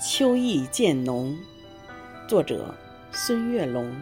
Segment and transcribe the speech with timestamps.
[0.00, 1.36] 秋意渐浓，
[2.28, 2.74] 作者
[3.12, 3.94] 孙月龙。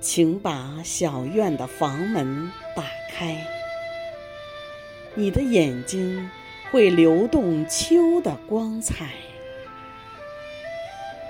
[0.00, 3.46] 请把小院的房门打开，
[5.14, 6.28] 你的眼睛
[6.70, 9.14] 会流动秋的光彩。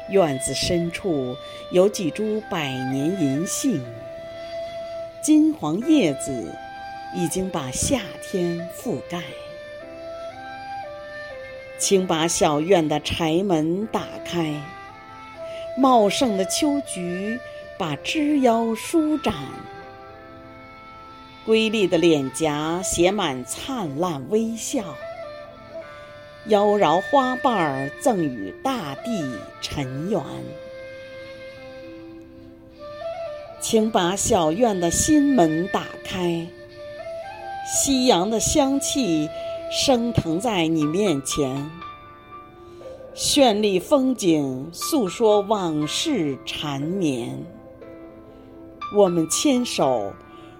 [0.08, 1.36] 院子深处
[1.70, 3.80] 有几株百年银杏，
[5.22, 6.54] 金黄叶子
[7.14, 9.22] 已经把夏天覆盖。
[11.79, 14.54] 请把小院的柴门打开，
[15.76, 17.38] 茂盛的秋菊
[17.76, 19.34] 把枝腰舒展，
[21.44, 24.84] 瑰丽的脸颊写满灿烂微笑。
[26.48, 30.20] 妖娆花瓣儿赠予大地尘缘，
[33.60, 36.44] 请把小院的心门打开。
[37.64, 39.28] 夕阳的香气
[39.70, 41.70] 升腾在你面前，
[43.14, 47.38] 绚丽风景诉说往事缠绵。
[48.96, 50.12] 我们牵手，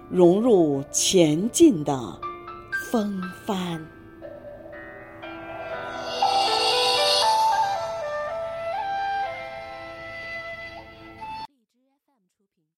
[0.09, 2.17] 融入前进的
[2.89, 3.85] 风帆。